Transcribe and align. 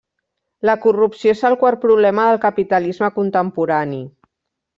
La 0.69 0.75
corrupció 0.85 1.33
és 1.37 1.43
el 1.49 1.55
quart 1.63 1.81
problema 1.83 2.25
del 2.31 2.41
capitalisme 2.47 3.11
contemporani. 3.19 4.03